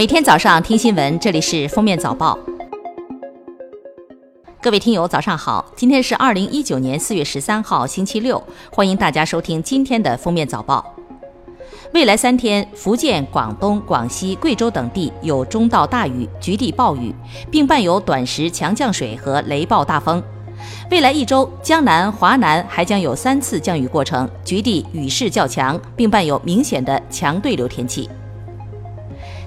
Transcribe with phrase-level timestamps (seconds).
[0.00, 2.38] 每天早上听新闻，这里是封面早报。
[4.58, 5.62] 各位听友，早上好！
[5.76, 8.42] 今天是二零一九年四月十三号，星期六，
[8.72, 10.82] 欢迎大家收听今天的封面早报。
[11.92, 17.14] 未来三天，福建、广东、广西、贵州等地有中到大雨，局地暴雨，
[17.50, 20.22] 并伴有短时强降水和雷暴大风。
[20.90, 28.08] 未来一周，江南、华南还将有三次降雨过程，局地雨势较强，并伴有明显的强对流天气。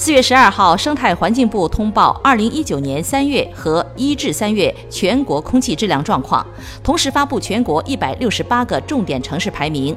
[0.00, 6.46] 四月十二号，生态环境部通报二零一九年三月和一至三月全国空气质量状况，
[6.84, 9.96] 同时发布全国一百六十八个重点城市排名。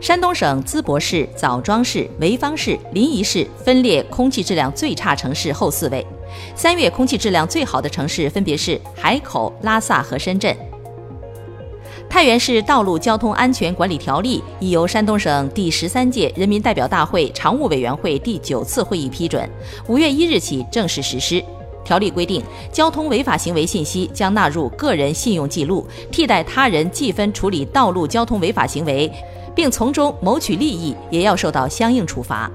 [0.00, 6.06] 山东省淄博市、枣庄市、潍坊市、临沂市分列空气质量最差城市后四位。
[6.54, 10.56] 三月空气质量最好的城市分别是海口、拉萨和深圳。
[12.10, 19.48] 太原市道路交通安全管理条例已由山东省第十三届人民代表大会常务委员会第九次会议批准，
[19.86, 21.42] 五月一日起正式实施。
[21.84, 29.10] 条例规定，交通违法行为信息将纳入个人信用记录，替代他人记分处理道路交通违法行为，
[29.54, 32.50] 并从中谋取利益，也要受到相应处罚。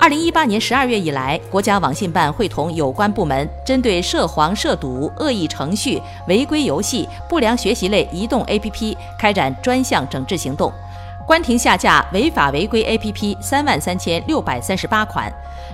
[0.00, 10.72] 二零一八年十二月以来，国家网信办会同有关部门，针对涉黄、涉赌、恶意程序、违规游戏、不良学习类移动 APP 开展专项整治行动，
[11.26, 15.30] 关停下架违法违规 APP 三万三千六百三十八款，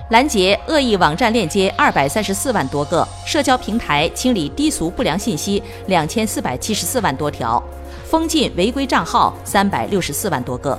[0.09, 7.63] 拦截恶意网站链接二百三十四万多个，社交平台清理低俗不良信息两千四百七十四万多条，
[8.03, 10.77] 封禁违规账号三百六十四万多个。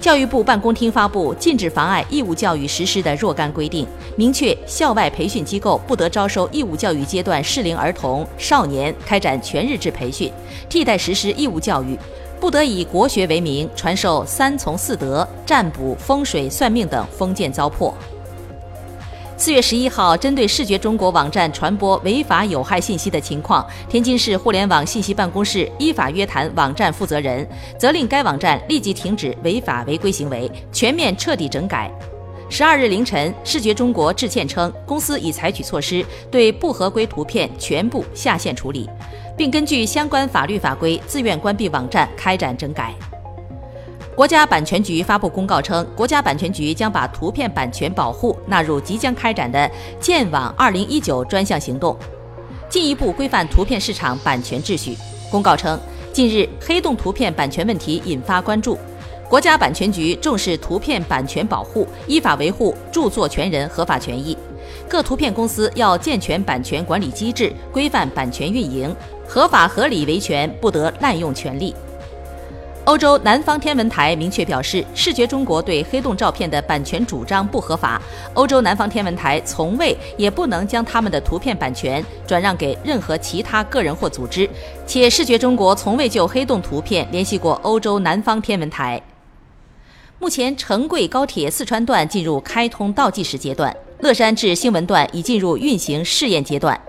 [0.00, 10.32] 教育部办公厅发布禁止妨碍义务教育实施的若干规定，明确校外培训机构不得招收义务教育阶段适龄儿童、少年开展全日制培训，
[10.70, 11.94] 替代实施义务教育；
[12.40, 17.92] 不得以国学为名传授三从四德、占卜、风水、算命等封建糟粕。
[19.40, 27.48] 四月十一号，针对视觉中国网站传播违法有害信息的情况，天津市互联网信息办公室依法约谈网站负责人，
[27.78, 31.90] 责令该网站立即停止违法违规行为，全面彻底整改。
[32.50, 38.90] 十二日凌晨，视觉中国致歉称，公司已采取措施，对不合规图片全部下线处理，
[39.38, 42.94] 并根据相关法律法规自愿关闭网站，开展整改。
[44.20, 51.96] 国家版权局发布公告称，国家版权局将把图片版权保护纳入即将开展的“建网二零一九”专项行动，
[52.68, 54.94] 进一步规范图片市场版权秩序。
[55.30, 55.80] 公告称，
[56.12, 58.78] 近日黑洞图片版权问题引发关注，
[59.26, 64.36] 国家版权局重视图片版权保护，依法维护著作权人合法权益。
[64.86, 68.94] 各图片公司要健全版权管理机制，规范版权运营，
[69.26, 71.74] 合法合理维权，不得滥用权利。
[72.86, 78.00] 欧洲南方天文台明确表示，视觉中国对黑洞照片的版权主张不合法。
[78.34, 84.48] 欧洲南方天文台从未也不能将他们的图片版权转让给任何其他个人或组织，
[84.86, 89.00] 且视觉中国从未就黑洞图片联系过欧洲南方天文台。
[90.18, 96.80] 目前，成贵高铁四川段进入开通倒计时阶段，乐山至新闻段已进入运行试验阶段。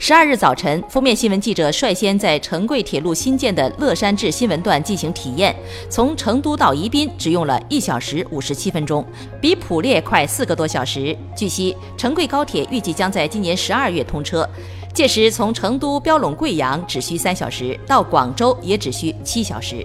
[0.00, 5.54] 十二日早晨，封面新闻记者率先在成贵铁路新建的乐山至新闻段进行体验，
[5.90, 9.04] 从成都到宜宾只用了一小时五十七分钟，
[9.40, 11.16] 比普列快四个多小时。
[11.36, 14.48] 据悉，成贵高铁预计将在今年十二月通车，
[14.94, 19.84] 届时从成都标拢贵阳只需三小时，到广州也只需七小时。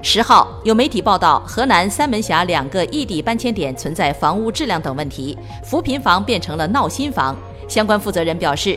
[0.00, 7.36] 十号，有媒体报道，河南三门峡两个异地搬迁点存在房屋质量等问题，扶贫房变成了闹新房。
[7.68, 8.76] 相关负责人表示，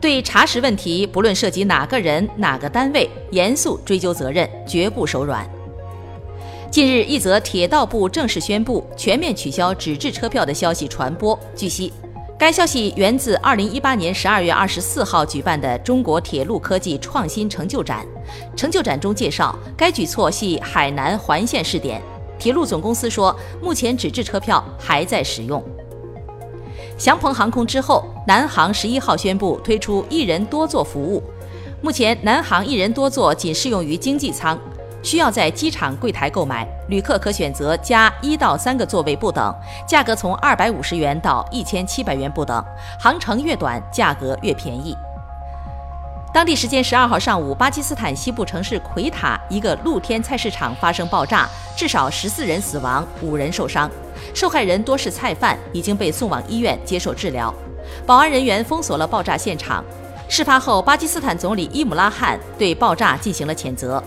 [0.00, 5.48] 对查实问题，不论涉及哪个人、哪个单位，严肃追究责任，绝不手软。
[6.70, 11.38] 近日，一则铁道部正式宣布全面取消纸质车票的消息传播。
[11.54, 11.92] 据悉，
[12.36, 18.04] 该消息源自2018年12月24号举办的中国铁路科技创新成就展。
[18.56, 22.02] 成就展中介绍，该举措系海南环线试点。
[22.36, 25.64] 铁路总公司说，目前纸质车票还在使用。
[26.96, 31.22] 祥鹏航空之后，南航十一号宣布推出一人多座服务。
[31.80, 34.58] 目前，南航一人多座仅适用于经济舱，
[35.02, 36.66] 需要在机场柜台购买。
[36.88, 39.54] 旅客可选择加一到三个座位不等，
[39.86, 42.64] 价格从二百五十元到一千七百元不等，
[42.98, 44.96] 航程越短，价格越便宜。
[46.34, 53.88] 当地时间十二号上午，巴基斯坦西部城市奎塔一个露天菜市场发生爆炸，至少十四人死亡，五人受伤。
[54.34, 57.54] 受害人多是菜贩，已经被送往医院接受治疗。
[58.04, 59.84] 保安人员封锁了爆炸现场。
[60.28, 64.02] 事发后，巴基斯坦总理伊姆拉汗对爆炸进行了谴责。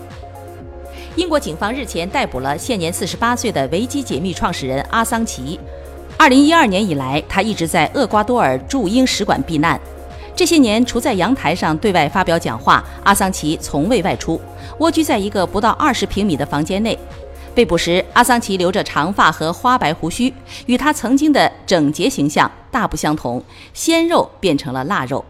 [1.16, 5.58] 英国警方日前逮捕了现年四十八岁的维基解密创始人阿桑奇。
[6.18, 9.80] 二零一二年以来，他一直在厄瓜多尔驻英使馆避难。
[10.38, 14.40] 这些年，除在阳台上对外发表讲话，阿桑奇从未外出，
[14.78, 16.96] 蜗居在一个不到二十平米的房间内。
[17.56, 20.32] 被捕时，阿桑奇留着长发和花白胡须，
[20.66, 23.42] 与他曾经的整洁形象大不相同，
[23.74, 25.24] 鲜肉变成了腊肉。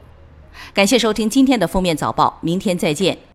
[0.75, 3.28] 感谢收听今天的封面早报，明天再见。